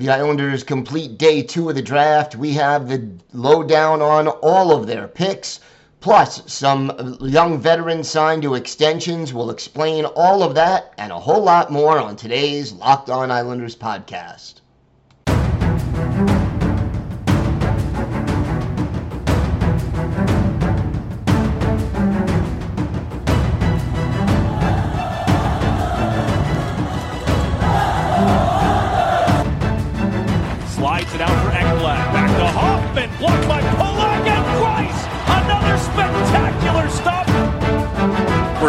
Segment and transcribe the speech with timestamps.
[0.00, 2.34] the Islanders complete day two of the draft.
[2.34, 5.60] We have the lowdown on all of their picks,
[6.00, 9.34] plus some young veterans signed to extensions.
[9.34, 13.76] We'll explain all of that and a whole lot more on today's Locked On Islanders
[13.76, 14.59] podcast.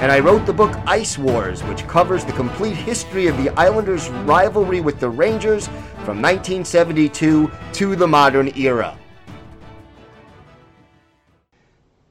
[0.00, 4.08] and I wrote the book Ice Wars, which covers the complete history of the Islanders'
[4.08, 5.66] rivalry with the Rangers
[6.06, 8.96] from 1972 to the modern era.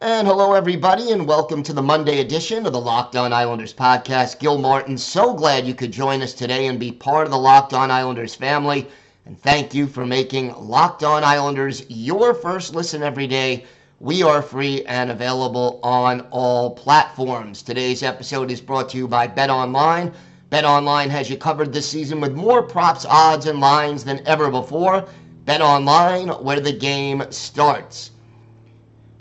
[0.02, 4.40] And hello, everybody, and welcome to the Monday edition of the Locked On Islanders podcast.
[4.40, 7.74] Gil Martin, so glad you could join us today and be part of the Locked
[7.74, 8.88] On Islanders family.
[9.26, 13.66] And thank you for making Locked On Islanders your first listen every day
[14.02, 17.62] we are free and available on all platforms.
[17.62, 20.14] Today's episode is brought to you by Bet Online.
[20.50, 24.50] Bet Online has you covered this season with more props, odds, and lines than ever
[24.50, 25.06] before.
[25.44, 28.12] Bet Online, where the game starts.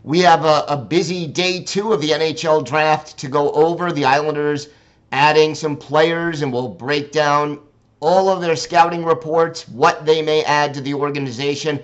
[0.04, 3.90] We have a, a busy day two of the NHL draft to go over.
[3.90, 4.68] The Islanders
[5.10, 7.58] adding some players, and we'll break down
[7.98, 11.82] all of their scouting reports, what they may add to the organization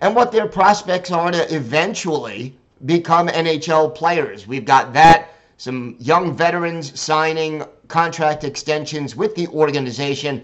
[0.00, 2.56] and what their prospects are to eventually
[2.86, 4.46] become NHL players.
[4.46, 10.42] We've got that, some young veterans signing contract extensions with the organization,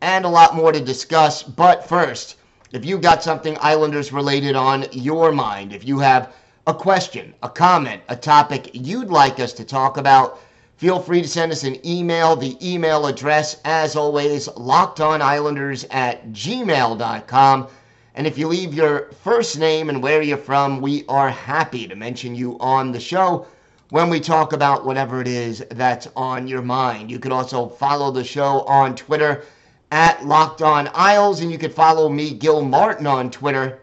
[0.00, 1.42] and a lot more to discuss.
[1.42, 2.36] But first,
[2.72, 6.32] if you've got something Islanders related on your mind, if you have
[6.66, 10.40] a question, a comment, a topic you'd like us to talk about,
[10.78, 12.34] feel free to send us an email.
[12.34, 17.68] The email address, as always, lockedonislanders at gmail.com.
[18.16, 21.96] And if you leave your first name and where you're from, we are happy to
[21.96, 23.46] mention you on the show
[23.90, 27.10] when we talk about whatever it is that's on your mind.
[27.10, 29.42] You could also follow the show on Twitter
[29.90, 33.80] at Locked On Isles, and you could follow me, Gil Martin, on Twitter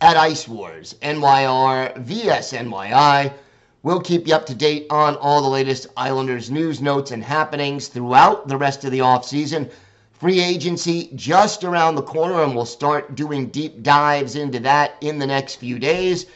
[0.00, 1.92] at Ice Wars, NYR.
[3.82, 7.88] We'll keep you up to date on all the latest Islanders news, notes, and happenings
[7.88, 9.68] throughout the rest of the offseason.
[10.18, 15.20] Free agency just around the corner, and we'll start doing deep dives into that in
[15.20, 16.26] the next few days.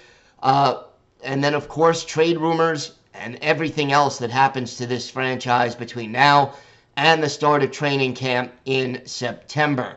[0.40, 0.84] Uh,
[1.24, 6.12] and then, of course, trade rumors and everything else that happens to this franchise between
[6.12, 6.54] now
[6.96, 9.96] and the start of training camp in September.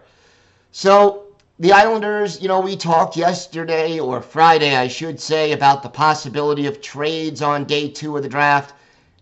[0.72, 1.26] So,
[1.60, 6.66] the Islanders, you know, we talked yesterday or Friday, I should say, about the possibility
[6.66, 8.74] of trades on day two of the draft.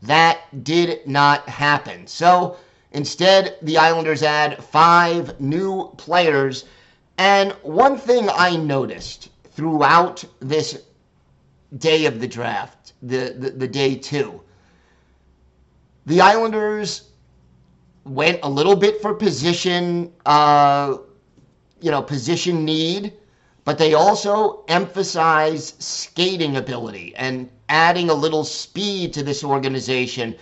[0.03, 2.07] That did not happen.
[2.07, 2.55] So,
[2.93, 6.65] Instead, the Islanders add five new players.
[7.17, 10.83] And one thing I noticed throughout this
[11.77, 14.41] day of the draft, the, the, the day two,
[16.05, 17.09] the Islanders
[18.03, 20.97] went a little bit for position, uh,
[21.81, 23.13] you know, position need,
[23.65, 30.35] but they also emphasize skating ability and adding a little speed to this organization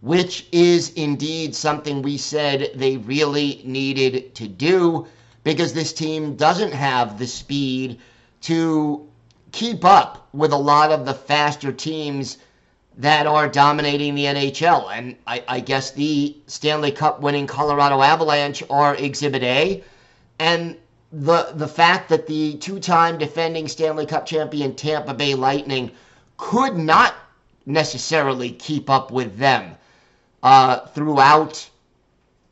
[0.00, 5.06] which is indeed something we said they really needed to do
[5.42, 7.98] because this team doesn't have the speed
[8.40, 9.08] to
[9.50, 12.38] keep up with a lot of the faster teams
[12.96, 14.90] that are dominating the NHL.
[14.92, 19.82] And I, I, guess the Stanley Cup winning Colorado Avalanche are Exhibit A.
[20.38, 20.76] And
[21.12, 25.90] the the fact that the two-time defending Stanley Cup champion Tampa Bay Lightning
[26.36, 27.14] could not
[27.66, 29.74] necessarily keep up with them
[30.42, 31.68] uh, throughout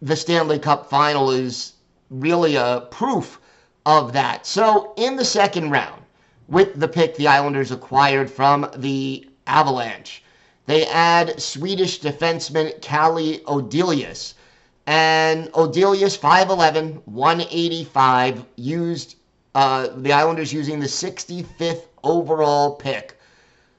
[0.02, 1.72] the Stanley Cup final is
[2.10, 3.40] really a proof
[3.84, 4.46] of that.
[4.46, 6.02] So in the second round,
[6.48, 10.22] with the pick the Islanders acquired from the Avalanche,
[10.66, 14.34] they add Swedish defenseman Calle Odelius.
[14.88, 19.16] And Odelius, 5'11, 185, used
[19.54, 23.15] uh, the Islanders using the 65th overall pick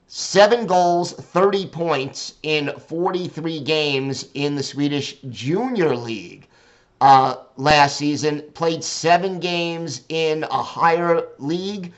[0.08, 6.48] seven goals, 30 points in 43 games in the Swedish Junior League
[7.02, 8.42] uh, last season.
[8.54, 11.94] Played seven games in a higher league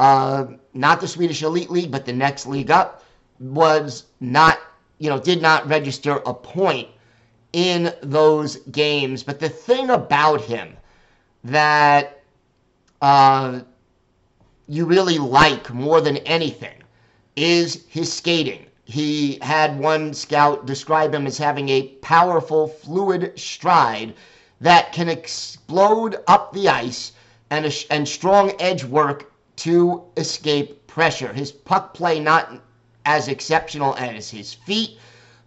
[0.00, 3.04] uh, not the Swedish Elite League, but the next league up,
[3.38, 4.58] was not,
[4.98, 6.88] you know, did not register a point
[7.52, 9.22] in those games.
[9.22, 10.74] But the thing about him
[11.44, 12.22] that
[13.02, 13.60] uh,
[14.68, 16.79] you really like more than anything
[17.40, 18.66] is his skating.
[18.84, 24.12] He had one scout describe him as having a powerful, fluid stride
[24.60, 27.12] that can explode up the ice
[27.48, 31.32] and, a, and strong edge work to escape pressure.
[31.32, 32.60] His puck play not
[33.06, 34.98] as exceptional as his feet,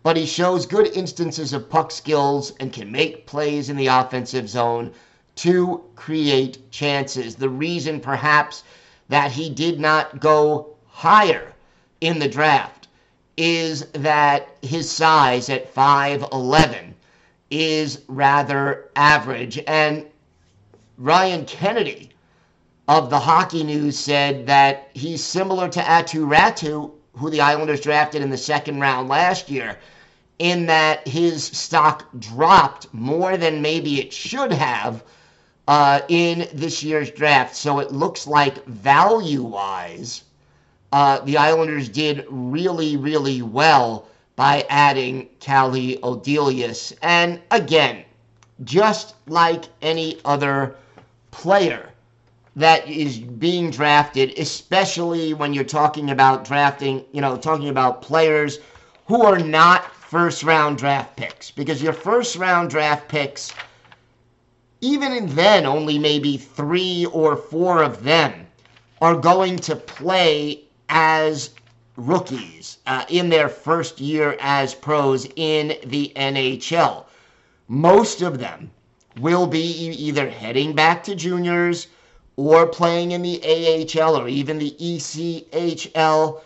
[0.01, 4.50] but he shows good instances of puck skills and can make plays in the offensive
[4.50, 4.92] zone
[5.36, 7.36] to create chances.
[7.36, 8.63] The reason, perhaps,
[9.10, 11.53] that he did not go higher
[12.04, 12.88] in the draft
[13.38, 16.94] is that his size at 5'11
[17.50, 19.58] is rather average.
[19.66, 20.06] And
[20.98, 22.10] Ryan Kennedy
[22.90, 28.22] of the Hockey News said that he's similar to Aatu Räty, who the Islanders drafted
[28.22, 29.80] in the second round last year,
[30.40, 35.04] in that his stock dropped more than maybe it should have
[35.70, 37.56] uh, in this year's draft.
[37.56, 40.24] So it looks like value wise,
[40.94, 46.94] uh, the Islanders did really, really well by adding Calle Odelius.
[47.01, 48.06] And again,
[48.63, 50.75] just like any other
[51.31, 51.90] player
[52.56, 58.60] that is being drafted, especially when you're talking about drafting, you know, talking about players
[59.07, 63.51] who are not first round draft picks, because your first round draft picks
[64.81, 68.45] even then, only maybe three or four of them
[69.01, 71.50] are going to play as
[71.95, 77.06] rookies uh, in their first year as pros in the NHL.
[77.68, 78.69] Most of them
[79.19, 79.60] will be
[79.90, 81.88] either heading back to juniors
[82.36, 86.42] or playing in the AHL or even the ECHL.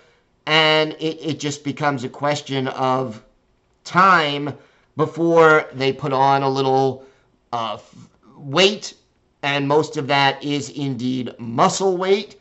[0.45, 3.21] And it, it just becomes a question of
[3.83, 4.53] time
[4.95, 7.05] before they put on a little
[7.51, 7.77] uh,
[8.37, 8.93] weight,
[9.43, 12.39] and most of that is indeed muscle weight,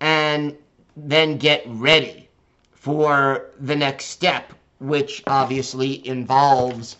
[0.00, 0.56] and
[1.06, 2.28] then get ready
[2.72, 6.96] for the next step, which obviously involves,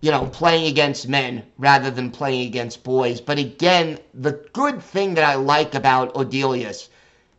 [0.00, 3.20] you know, playing against men rather than playing against boys.
[3.20, 6.88] But again, the good thing that I like about Odelius,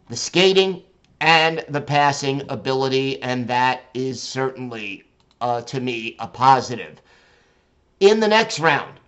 [0.09, 0.83] the skating
[1.21, 5.03] and the passing ability, and that is certainly,
[5.39, 7.01] uh, to me, a positive.
[7.99, 8.99] In the next round,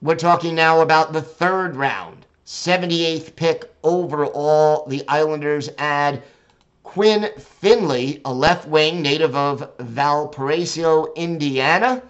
[0.00, 2.26] we're talking now about the third round.
[2.46, 4.84] 78th pick overall.
[4.88, 6.22] The Islanders add
[6.82, 12.02] Quinn Finley, a left wing native of Valparaiso, Indiana.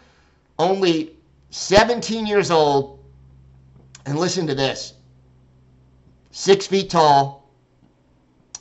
[0.59, 1.15] Only
[1.51, 2.99] 17 years old.
[4.07, 4.95] And listen to this
[6.31, 7.51] six feet tall,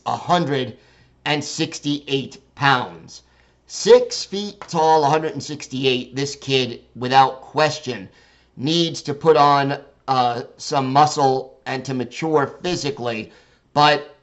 [0.03, 3.21] 168 pounds.
[3.67, 6.15] Six feet tall, 168.
[6.15, 8.09] This kid, without question,
[8.57, 13.31] needs to put on uh, some muscle and to mature physically.
[13.73, 14.15] But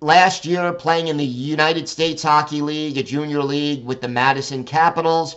[0.00, 4.64] last year, playing in the United States Hockey League, a junior league with the Madison
[4.64, 5.36] Capitals,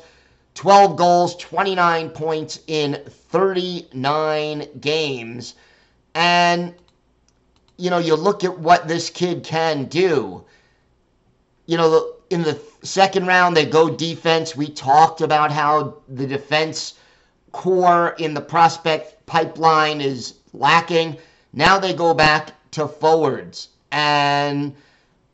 [0.55, 5.55] 12 goals, 29 points in 39 games.
[6.15, 6.73] And,
[7.77, 10.43] you know, you look at what this kid can do.
[11.65, 14.55] You know, in the second round, they go defense.
[14.55, 16.95] We talked about how the defense
[17.51, 21.15] core in the prospect pipeline is lacking.
[21.53, 23.69] Now they go back to forwards.
[23.91, 24.75] And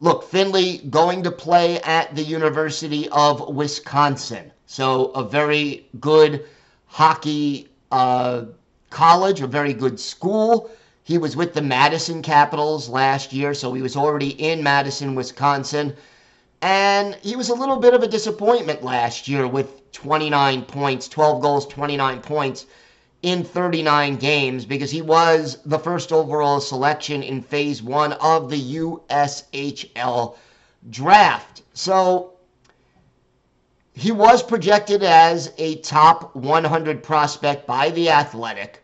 [0.02, 4.52] look, Finley going to play at the University of Wisconsin.
[4.66, 6.46] So a very good
[6.88, 8.44] hockey uh,
[8.90, 10.70] college, a very good school.
[11.04, 15.96] He was with the Madison Capitals last year, so he was already in Madison, Wisconsin.
[16.62, 21.42] And he was a little bit of a disappointment last year with 29 points, 12
[21.42, 22.66] goals, 29 points
[23.26, 28.76] in 39 games because he was the first overall selection in phase one of the
[28.76, 30.36] USHL
[30.92, 31.64] draft.
[31.74, 32.34] So
[33.96, 38.84] he was projected as a top 100 prospect by The Athletic.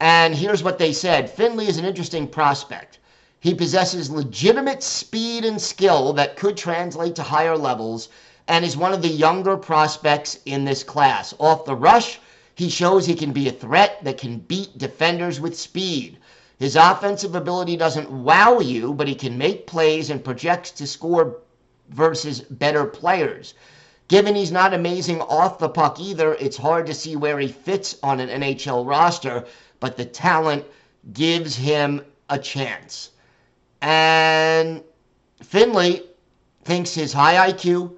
[0.00, 2.98] And here's what they said Finley is an interesting prospect.
[3.38, 8.08] He possesses legitimate speed and skill that could translate to higher levels
[8.48, 11.32] and is one of the younger prospects in this class.
[11.38, 12.18] Off the rush,
[12.58, 16.18] he shows he can be a threat that can beat defenders with speed.
[16.58, 21.38] His offensive ability doesn't wow you, but he can make plays and projects to score
[21.90, 23.54] versus better players.
[24.08, 27.96] Given he's not amazing off the puck either, it's hard to see where he fits
[28.02, 29.44] on an NHL roster,
[29.78, 30.64] but the talent
[31.12, 33.10] gives him a chance.
[33.82, 34.82] And
[35.40, 36.02] Finley
[36.64, 37.97] thinks his high IQ,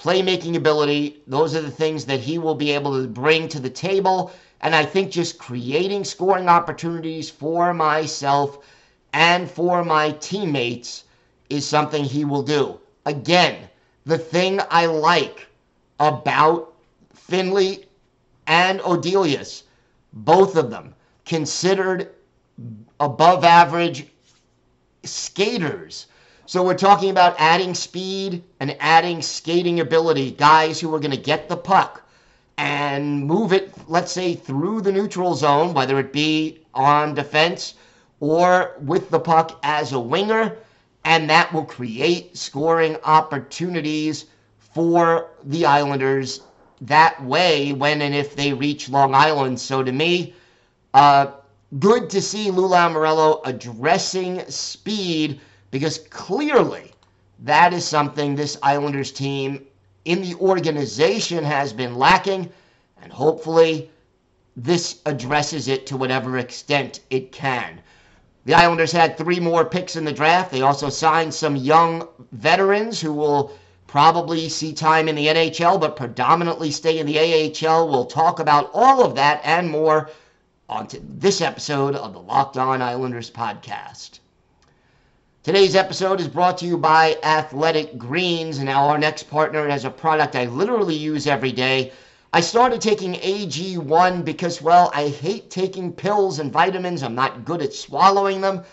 [0.00, 3.68] playmaking ability, those are the things that he will be able to bring to the
[3.68, 4.32] table.
[4.62, 8.64] And I think just creating scoring opportunities for myself
[9.12, 11.04] and for my teammates
[11.50, 12.80] is something he will do.
[13.04, 13.68] Again,
[14.06, 15.46] the thing I like
[15.98, 16.72] about
[17.14, 17.84] Finley
[18.46, 19.64] and Odelius,
[20.14, 20.94] both of them
[21.26, 22.14] considered
[22.98, 24.06] above average
[25.04, 26.06] skaters.
[26.50, 31.16] So we're talking about adding speed and adding skating ability, guys who are going to
[31.16, 32.02] get the puck
[32.58, 37.74] and move it, let's say, through the neutral zone, whether it be on defense
[38.18, 40.56] or with the puck as a winger,
[41.04, 44.26] and that will create scoring opportunities
[44.58, 46.40] for the Islanders
[46.80, 49.60] that way when and if they reach Long Island.
[49.60, 50.34] So to me,
[50.94, 51.28] uh,
[51.78, 55.40] good to see Lou Lamoriello addressing speed
[55.70, 56.92] because clearly
[57.40, 59.66] that is something this Islanders team
[60.04, 62.50] in the organization has been lacking,
[63.02, 63.90] and hopefully
[64.56, 67.80] this addresses it to whatever extent it can.
[68.46, 70.50] The Islanders had three more picks in the draft.
[70.50, 73.52] They also signed some young veterans who will
[73.86, 77.88] probably see time in the NHL, but predominantly stay in the AHL.
[77.88, 80.10] We'll talk about all of that and more
[80.68, 84.19] on this episode of the Locked On Islanders podcast.
[85.42, 88.58] Today's episode is brought to you by Athletic Greens.
[88.58, 91.92] And now, our next partner has a product I literally use every day.
[92.34, 97.02] I started taking AG1 because, well, I hate taking pills and vitamins.
[97.02, 98.64] I'm not good at swallowing them.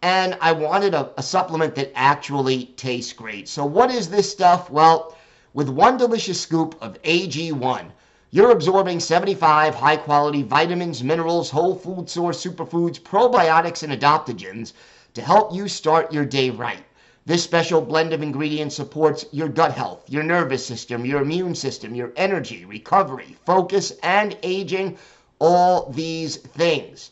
[0.00, 3.46] And I wanted a, a supplement that actually tastes great.
[3.46, 4.70] So, what is this stuff?
[4.70, 5.14] Well,
[5.52, 7.84] with one delicious scoop of AG1,
[8.30, 14.72] you're absorbing 75 high quality vitamins, minerals, whole food source superfoods, probiotics, and adaptogens
[15.14, 16.84] to help you start your day right.
[17.26, 21.94] This special blend of ingredients supports your gut health, your nervous system, your immune system,
[21.94, 24.98] your energy, recovery, focus, and aging.
[25.38, 27.10] All these things.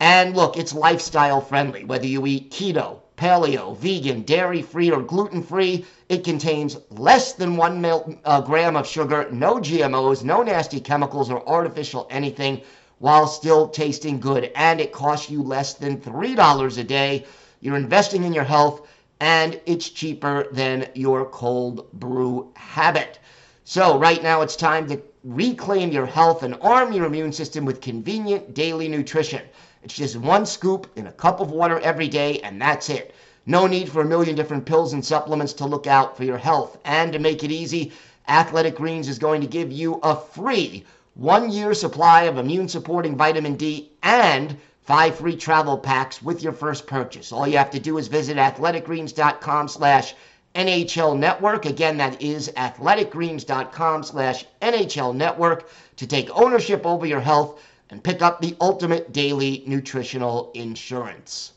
[0.00, 1.84] And look, it's lifestyle friendly.
[1.84, 7.56] Whether you eat keto, paleo, vegan, dairy free, or gluten free, it contains less than
[7.56, 12.60] one mil, uh, gram of sugar, no GMOs, no nasty chemicals or artificial anything,
[12.98, 14.50] while still tasting good.
[14.54, 17.26] And it costs you less than $3 a day.
[17.60, 18.86] You're investing in your health,
[19.20, 23.18] and it's cheaper than your cold brew habit.
[23.64, 27.80] So, right now, it's time to reclaim your health and arm your immune system with
[27.80, 29.42] convenient daily nutrition.
[29.82, 33.14] It's just one scoop in a cup of water every day, and that's it.
[33.44, 36.78] No need for a million different pills and supplements to look out for your health.
[36.84, 37.92] And to make it easy,
[38.28, 40.84] Athletic Greens is going to give you a free
[41.16, 46.52] one year supply of immune supporting vitamin D and five free travel packs with your
[46.52, 47.32] first purchase.
[47.32, 50.14] All you have to do is visit athleticgreens.com slash
[50.54, 51.64] NHL Network.
[51.64, 58.20] Again, that is athleticgreens.com slash NHL Network to take ownership over your health and pick
[58.20, 61.52] up the ultimate daily nutritional insurance.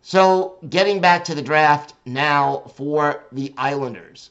[0.00, 4.30] So, getting back to the draft now for the Islanders.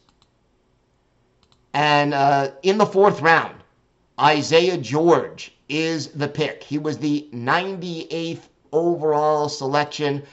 [1.77, 3.53] And uh, in the fourth round,
[4.19, 6.63] Isaiah George is the pick.
[6.63, 10.23] He was the 98th overall selection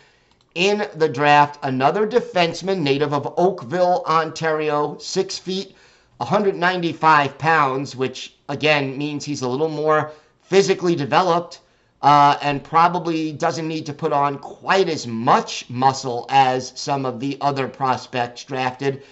[0.55, 1.59] in the draft.
[1.63, 5.77] Another defenseman, native of Oakville, Ontario, six feet,
[6.17, 11.61] 195 pounds, which again means he's a little more physically developed
[12.01, 17.21] uh, and probably doesn't need to put on quite as much muscle as some of
[17.21, 19.03] the other prospects drafted.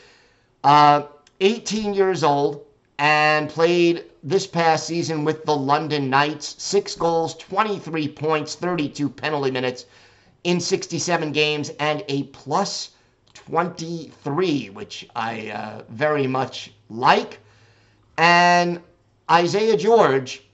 [0.64, 1.02] Uh,
[1.42, 2.64] 18 years old
[2.98, 6.54] and played this past season with the London Knights.
[6.62, 9.86] Six goals, 23 points, 32 penalty minutes
[10.44, 12.90] in 67 games, and a plus
[13.34, 17.40] 23, which I uh, very much like.
[18.16, 18.80] And
[19.28, 20.44] Isaiah George,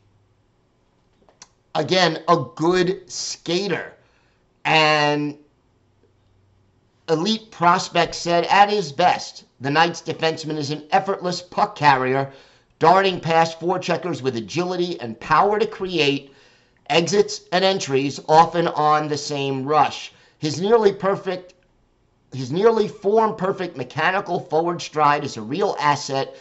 [1.74, 3.92] again, a good skater.
[4.64, 5.36] And
[7.10, 12.32] elite prospect said at his best, the Knights defenseman is an effortless puck carrier,
[12.78, 16.32] darting past forecheckers with agility and power to create
[16.88, 20.12] exits and entries, often on the same rush.
[20.38, 21.54] His nearly perfect
[22.32, 26.36] his nearly form perfect mechanical forward stride is a real asset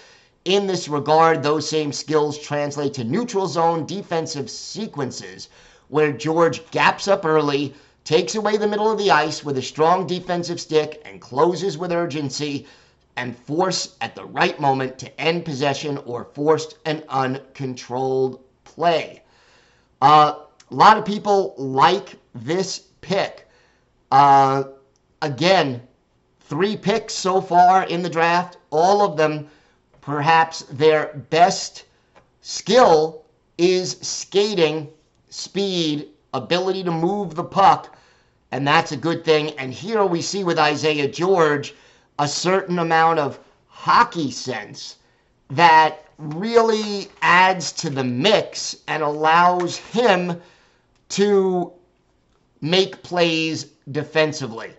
[0.46, 5.50] in this regard, those same skills translate to neutral zone defensive sequences
[5.90, 10.06] where George gaps up early, takes away the middle of the ice with a strong
[10.06, 12.66] defensive stick, and closes with urgency
[13.18, 19.24] and force at the right moment to end possession or forced an uncontrolled play.
[20.02, 20.36] Uh,
[20.70, 23.48] a lot of people like this pick.
[24.12, 24.64] Uh,
[25.22, 25.82] again,
[26.42, 29.50] three picks so far in the draft, all of them,
[30.00, 31.86] perhaps their best
[32.42, 33.26] skill
[33.58, 34.88] is skating,
[35.30, 37.98] speed, ability to move the puck,
[38.52, 39.50] and that's a good thing.
[39.58, 41.74] And here we see with Isaiah George
[42.20, 44.96] a certain amount of hockey sense
[45.50, 50.42] that really adds to the mix and allows him
[51.10, 51.72] to
[52.62, 54.74] make plays defensively.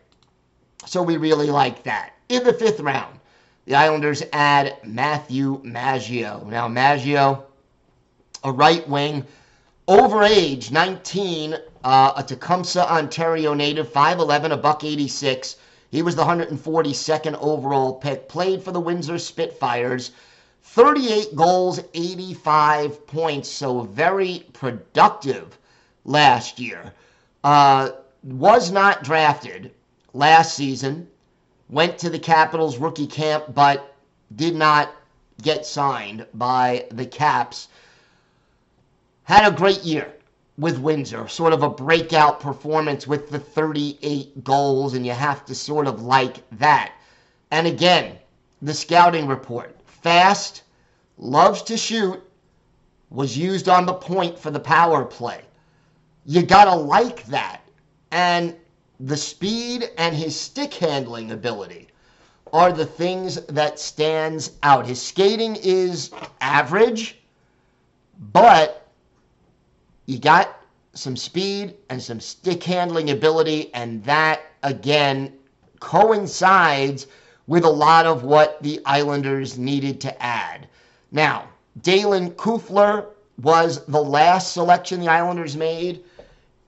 [0.84, 2.12] So we really like that.
[2.28, 3.18] In the fifth round,
[3.66, 6.44] the Islanders add Matthew Maggio.
[6.48, 7.44] Now, Maggio,
[8.42, 9.24] a right wing,
[9.86, 15.56] over age 19, uh, a Tecumseh, Ontario native, 5'11, a buck 86.
[15.90, 20.10] He was the 142nd overall pick, played for the Windsor Spitfires.
[20.62, 25.58] 38 goals, 85 points, so very productive
[26.04, 26.92] last year.
[27.42, 27.90] Uh,
[28.22, 29.72] was not drafted
[30.12, 31.08] last season,
[31.70, 33.94] went to the Capitals rookie camp, but
[34.36, 34.90] did not
[35.40, 37.68] get signed by the Caps.
[39.24, 40.12] Had a great year
[40.58, 45.54] with Windsor, sort of a breakout performance with the 38 goals, and you have to
[45.54, 46.92] sort of like that.
[47.52, 48.18] And again,
[48.60, 50.64] the scouting report fast,
[51.16, 52.20] loves to shoot,
[53.10, 55.42] was used on the point for the power play.
[56.26, 57.62] You got to like that.
[58.10, 58.56] And
[58.98, 61.88] the speed and his stick handling ability
[62.52, 64.86] are the things that stands out.
[64.86, 66.10] His skating is
[66.40, 67.18] average,
[68.32, 68.87] but
[70.08, 70.62] you got
[70.94, 75.34] some speed and some stick handling ability, and that again
[75.80, 77.08] coincides
[77.46, 80.66] with a lot of what the Islanders needed to add.
[81.12, 81.50] Now,
[81.82, 83.08] Daylan Kuefler
[83.42, 86.02] was the last selection the Islanders made.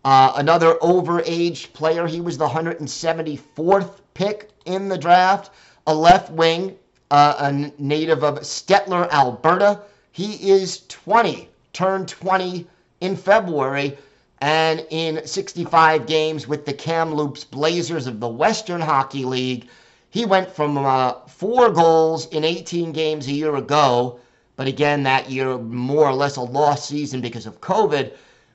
[0.05, 2.07] Uh, another overaged player.
[2.07, 5.51] He was the 174th pick in the draft.
[5.87, 6.77] A left wing,
[7.11, 9.81] uh, a native of Stettler, Alberta.
[10.13, 12.67] He is 20, turned 20
[13.01, 13.97] in February,
[14.41, 19.69] and in 65 games with the Kamloops Blazers of the Western Hockey League.
[20.11, 24.19] He went from uh, four goals in 18 games a year ago,
[24.57, 28.13] but again, that year, more or less a lost season because of COVID.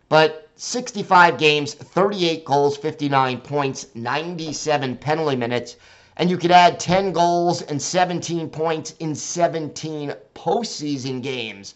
[0.09, 5.77] But 65 games, 38 goals, 59 points, 97 penalty minutes.
[6.17, 11.75] And you could add 10 goals and 17 points in 17 postseason games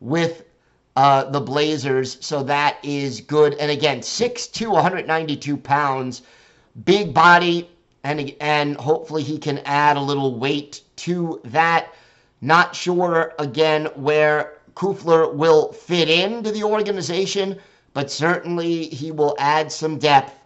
[0.00, 0.44] with
[0.98, 2.18] uh, the Blazers.
[2.20, 3.54] So that is good.
[3.54, 6.22] And again, 6'2, 192 pounds,
[6.84, 7.68] big body,
[8.04, 11.94] and, and hopefully he can add a little weight to that.
[12.40, 17.58] Not sure, again, where Kuefler will fit into the organization
[17.94, 20.38] but certainly he will add some depth.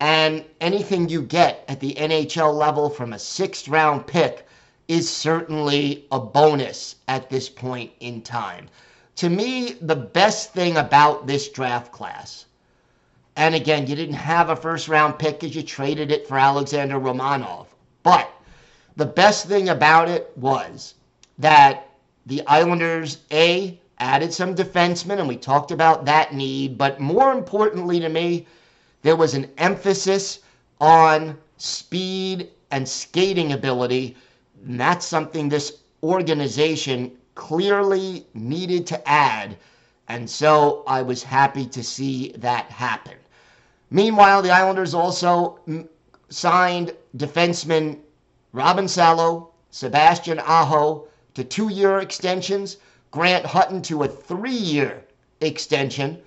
[0.00, 4.46] And anything you get at the NHL level from a sixth round pick
[4.88, 8.68] is certainly a bonus at this point in time.
[9.16, 12.46] To me, the best thing about this draft class,
[13.34, 16.98] and again, you didn't have a first round pick because you traded it for Alexander
[16.98, 17.66] Romanov,
[18.02, 18.30] but
[18.96, 20.94] the best thing about it was
[21.38, 21.88] that
[22.26, 26.76] the Islanders, A, added some defensemen, and we talked about that need.
[26.76, 28.46] But more importantly to me,
[29.02, 30.40] there was an emphasis
[30.80, 34.16] on speed and skating ability.
[34.66, 39.56] And that's something this organization clearly needed to add.
[40.08, 43.14] And so I was happy to see that happen.
[43.90, 45.60] Meanwhile, the Islanders also
[46.28, 47.98] signed defenseman
[48.52, 52.78] Robin Salo, Sebastian Aho to two year extensions.
[53.12, 55.04] Grant Hutton to a three year
[55.40, 56.20] extension.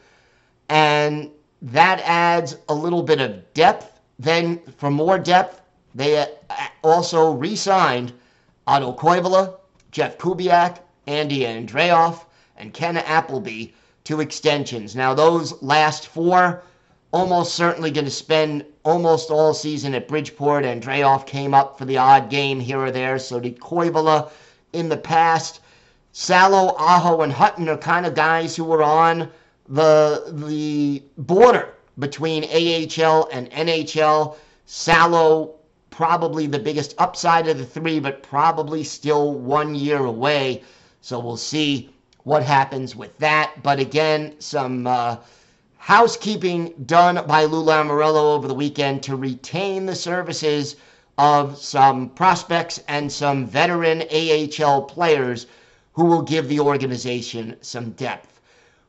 [0.70, 1.30] And
[1.62, 4.00] that adds a little bit of depth.
[4.18, 5.62] Then, for more depth,
[5.96, 6.26] they uh,
[6.84, 8.14] also re signed
[8.68, 9.56] Otto Koivula,
[9.92, 13.72] Jeff Kubiak, Andy Andreoff, and Ken Appleby
[14.04, 14.96] to extensions.
[14.96, 16.62] Now, those last four
[17.12, 20.66] almost certainly going to spend almost all season at Bridgeport.
[20.66, 23.18] Andreoff came up for the odd game here or there.
[23.18, 24.30] So did Koivula
[24.74, 25.62] in the past.
[26.12, 29.30] Salo, Aho, and Hutton are kind of guys who were on
[29.68, 34.36] the the border between AHL and NHL.
[34.66, 35.56] Salo
[35.90, 40.64] probably the biggest upside of the three, but probably still one year away.
[41.02, 41.90] So we'll see
[42.24, 43.64] what happens with that.
[43.64, 45.18] But again, some uh,
[45.78, 50.76] housekeeping done by Lou Lamoriello over the weekend to retain the services
[51.18, 55.48] of some prospects and some veteran AHL players
[55.94, 58.40] who will give the organization some depth.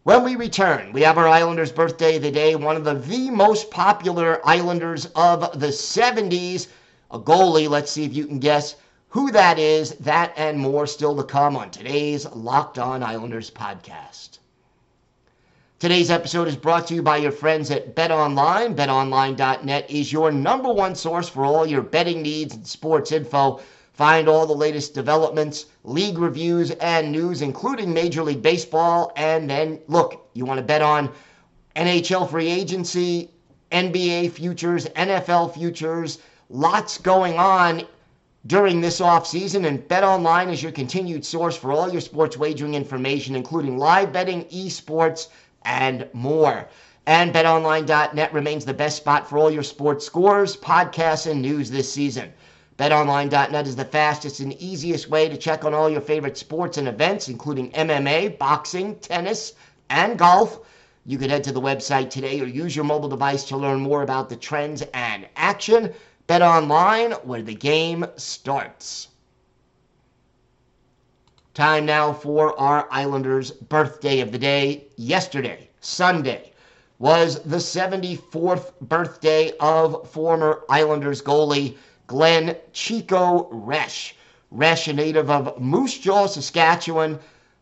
[0.03, 3.31] When we return, we have our Islanders birthday of the day, one of the, the
[3.31, 6.68] most popular Islanders of the 70s,
[7.11, 7.68] a goalie.
[7.68, 8.77] Let's see if you can guess
[9.11, 9.90] who that is.
[9.96, 14.38] That and more still to come on today's Locked On Islanders podcast.
[15.81, 18.77] Today's episode is brought to you by your friends at BetOnline.
[18.77, 23.61] BetOnline.net is your number one source for all your betting needs and sports info.
[23.94, 29.12] Find all the latest developments, league reviews, and news, including Major League Baseball.
[29.16, 31.11] And then, look, you want to bet on
[31.75, 33.31] NHL free agency,
[33.73, 36.18] NBA futures, NFL futures,
[36.49, 37.85] lots going on
[38.46, 39.66] during this offseason.
[39.66, 44.44] And BetOnline is your continued source for all your sports wagering information, including live betting,
[44.44, 45.29] esports,
[45.62, 46.66] and more.
[47.07, 51.92] And betonline.net remains the best spot for all your sports scores, podcasts, and news this
[51.92, 52.33] season.
[52.79, 56.88] BetOnline.net is the fastest and easiest way to check on all your favorite sports and
[56.88, 59.55] events, including MMA, boxing, tennis,
[59.90, 60.61] and golf.
[61.05, 64.03] You can head to the website today or use your mobile device to learn more
[64.03, 65.92] about the trends and action.
[66.31, 69.09] BetOnline, where the game starts.
[71.55, 74.85] Time now for our Islanders' birthday of the day.
[74.95, 76.53] Yesterday, Sunday,
[77.01, 84.12] was the 74th birthday of former Islanders goalie Glenn Chico Resch.
[84.55, 87.19] Resch, a native of Moose Jaw, Saskatchewan,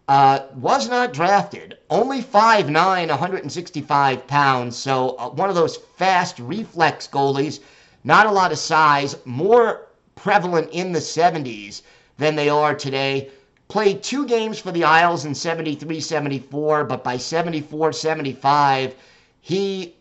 [0.08, 1.78] uh, was not drafted.
[1.88, 4.76] Only 5'9, 165 pounds.
[4.76, 7.60] So uh, one of those fast reflex goalies.
[8.04, 9.16] Not a lot of size.
[9.24, 11.82] More prevalent in the 70s
[12.16, 13.30] than they are today.
[13.68, 18.94] Played two games for the Isles in 73 74, but by 74 75,
[19.40, 19.94] he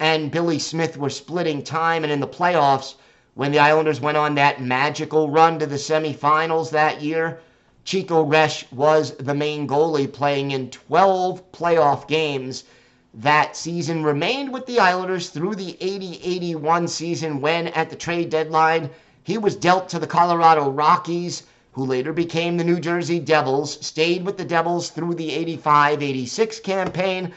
[0.00, 2.04] and Billy Smith were splitting time.
[2.04, 2.94] And in the playoffs,
[3.34, 7.40] when the Islanders went on that magical run to the semifinals that year,
[7.84, 12.64] Chico Resch was the main goalie playing in 12 playoff games
[13.14, 14.02] that season.
[14.02, 18.90] Remained with the Islanders through the 80 81 season when, at the trade deadline,
[19.22, 24.24] he was dealt to the Colorado Rockies, who later became the New Jersey Devils, stayed
[24.24, 27.32] with the Devils through the 85 86 campaign,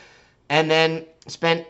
[0.49, 1.65] and then spent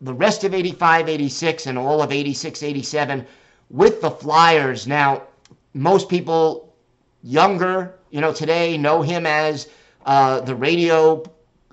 [0.00, 3.26] the rest of 85 86 and all of 86 87
[3.70, 4.86] with the Flyers.
[4.86, 5.22] Now,
[5.72, 6.74] most people
[7.22, 9.68] younger, you know, today know him as
[10.04, 11.22] uh, the radio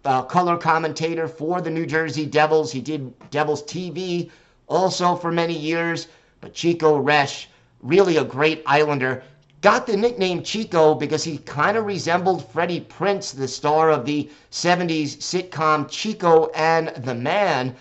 [0.05, 2.71] uh, color commentator for the New Jersey Devils.
[2.71, 4.29] He did Devils TV
[4.67, 6.07] also for many years.
[6.39, 7.45] But Chico Resch,
[7.81, 9.23] really a great Islander,
[9.61, 14.29] got the nickname Chico because he kind of resembled Freddie Prinze, the star of the
[14.51, 17.75] 70s sitcom Chico and the Man.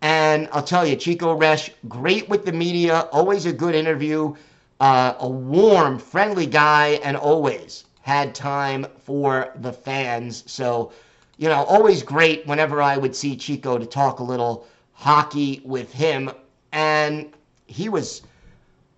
[0.00, 4.34] And I'll tell you, Chico Resch, great with the media, always a good interview,
[4.78, 10.44] uh, a warm, friendly guy, and always had time for the fans.
[10.46, 10.92] So,
[11.36, 15.92] you know, always great whenever I would see Chico to talk a little hockey with
[15.92, 16.30] him.
[16.72, 17.32] And
[17.66, 18.22] he was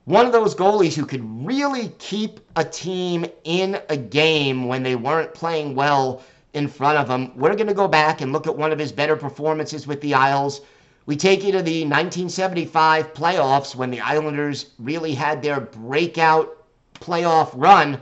[0.05, 4.97] one of those goalies who could really keep a team in a game when they
[4.97, 6.23] weren't playing well
[6.53, 7.37] in front of him.
[7.37, 10.15] We're going to go back and look at one of his better performances with the
[10.15, 10.61] Isles
[11.07, 17.51] we take you to the 1975 playoffs when the Islanders really had their breakout playoff
[17.55, 18.01] run.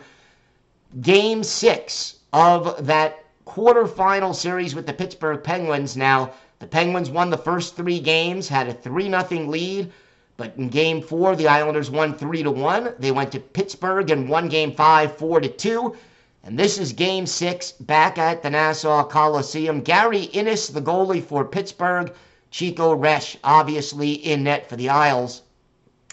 [1.02, 5.96] Game six of that quarterfinal series with the Pittsburgh Penguins.
[5.96, 9.92] Now, the Penguins won the first three games, had a 3 0 lead.
[10.36, 12.94] But in game four, the Islanders won 3 to 1.
[12.98, 15.96] They went to Pittsburgh and won game five 4 to 2.
[16.42, 19.80] And this is game six back at the Nassau Coliseum.
[19.80, 22.12] Gary Inness, the goalie for Pittsburgh,
[22.50, 25.42] Chico Resch, obviously in net for the Isles.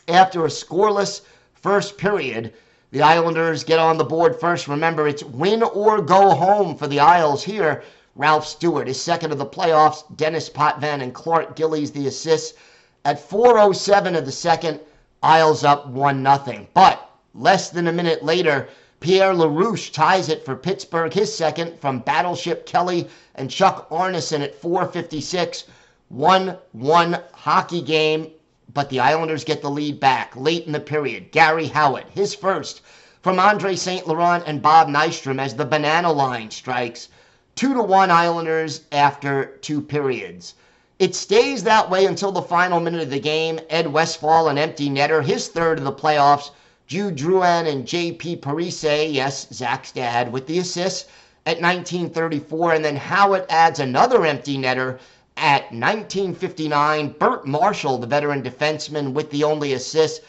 [0.07, 1.21] After a scoreless
[1.53, 2.53] first period,
[2.91, 4.67] the Islanders get on the board first.
[4.67, 7.83] Remember, it's win or go home for the Isles here.
[8.15, 10.03] Ralph Stewart is second of the playoffs.
[10.17, 12.57] Denis Potvin and Clark Gillies the assists.
[13.05, 14.81] At 4.07 of the second,
[15.23, 16.67] Isles up 1 0.
[16.73, 18.67] But less than a minute later,
[18.99, 24.61] Pierre LaRouche ties it for Pittsburgh, his second from Battleship Kelly and Chuck Arnason at
[24.61, 25.63] 4.56.
[26.09, 28.31] 1 1 hockey game,
[28.73, 31.31] but the Islanders get the lead back late in the period.
[31.31, 32.81] Garry Howatt, his first
[33.21, 34.07] from Andre St.
[34.07, 37.09] Laurent and Bob Nystrom as the banana line strikes.
[37.55, 40.55] 2 to 1 Islanders after two periods.
[40.97, 43.59] It stays that way until the final minute of the game.
[43.69, 46.51] Ed Westfall, an empty netter, his third of the playoffs.
[46.87, 48.37] Jude Drouin and J.P.
[48.37, 51.07] Parise, yes, Zach's dad, with the assist
[51.45, 52.73] at 1934.
[52.73, 54.99] And then Howatt adds another empty netter
[55.37, 57.15] at 1959.
[57.19, 60.21] Bert Marshall, the veteran defenseman, with the only assist.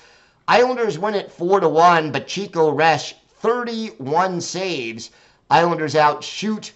[0.48, 5.10] Islanders win it 4 to 1, but Chico Resch, 31 saves.
[5.50, 6.72] Islanders outshoot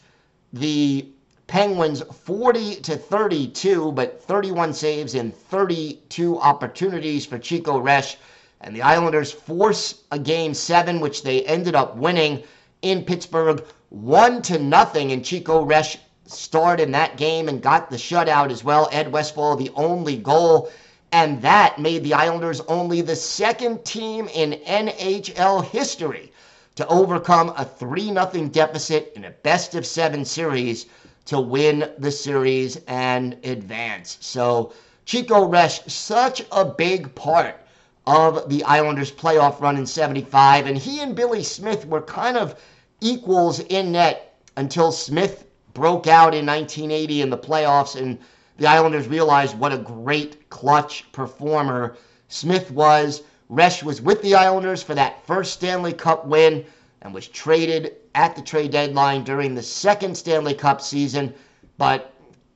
[0.52, 1.08] the
[1.46, 8.16] Penguins 40 to 32, but 31 saves in 32 opportunities for Chico Resch.
[8.60, 12.42] And the Islanders force a game seven, which they ended up winning
[12.82, 15.12] in Pittsburgh, one to nothing.
[15.12, 18.88] And Chico Resch starred in that game and got the shutout as well.
[18.92, 20.70] Ed Westfall, the only goal.
[21.12, 26.32] And that made the Islanders only the second team in NHL history
[26.74, 30.86] to overcome a 3 0 deficit in a best of seven series
[31.24, 34.18] to win the series and advance.
[34.20, 34.72] So
[35.06, 37.60] Chico Resch, such a big part
[38.06, 42.60] of the Islanders' playoff run in 75, and he and Billy Smith were kind of
[43.00, 45.45] equals in net until Smith
[45.76, 48.18] broke out in 1980 in the playoffs, and
[48.56, 53.22] the Islanders realized what a great clutch performer Smith was.
[53.50, 56.64] Resch was with the Islanders for that first Stanley Cup win
[57.02, 61.34] and was traded at the trade deadline during the second Stanley Cup season,
[61.76, 62.10] but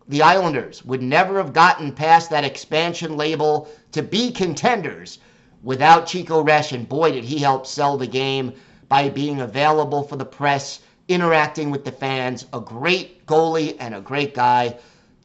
[0.09, 5.19] the Islanders would never have gotten past that expansion label to be contenders
[5.63, 8.55] without Chico Resch, and boy, did he help sell the game
[8.89, 10.81] by being available for the press,
[11.11, 12.47] interacting with the fans.
[12.53, 14.77] A great goalie and a great guy.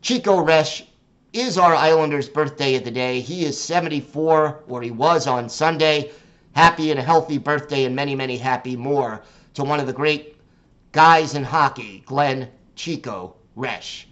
[0.01, 0.83] Chico Resch
[1.31, 3.19] is our Islanders' birthday of the day.
[3.21, 6.11] He is 74, or he was on Sunday.
[6.53, 9.21] Happy and a healthy birthday, and many, many happy more
[9.53, 10.37] to one of the great
[10.91, 14.05] guys in hockey, Glenn Chico Resch.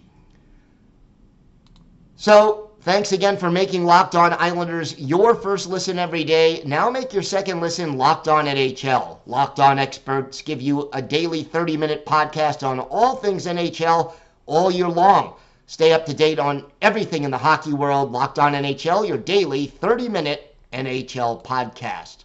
[2.16, 6.62] So, thanks again for making Locked On Islanders your first listen every day.
[6.66, 9.18] Now make your second listen Locked On NHL.
[9.26, 14.12] Locked On experts give you a daily 30 minute podcast on all things NHL
[14.46, 15.34] all year long.
[15.66, 18.12] Stay up to date on everything in the hockey world.
[18.12, 22.24] Locked On NHL, your daily 30 minute NHL podcast.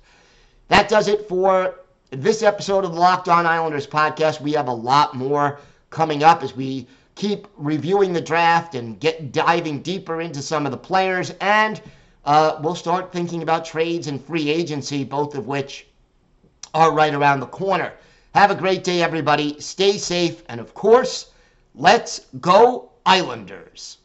[0.68, 1.76] That does it for
[2.12, 4.42] this episode of the Locked On Islanders podcast.
[4.42, 6.86] We have a lot more coming up as we
[7.20, 11.82] keep reviewing the draft and get diving deeper into some of the players, and
[12.24, 15.86] uh, we'll start thinking about trades and free agency, both of which
[16.74, 17.92] are right around the corner.
[18.34, 19.60] Have a great day, everybody.
[19.60, 21.32] Stay safe, and of course,
[21.76, 23.99] let's go Islanders.